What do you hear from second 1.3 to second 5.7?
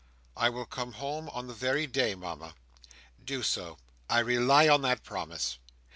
the very day, Mama" "Do so. I rely on that promise.